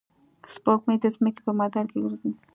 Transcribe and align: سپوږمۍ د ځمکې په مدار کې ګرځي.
سپوږمۍ 0.53 0.97
د 1.03 1.05
ځمکې 1.15 1.41
په 1.45 1.51
مدار 1.59 1.85
کې 1.91 1.97
ګرځي. 2.03 2.31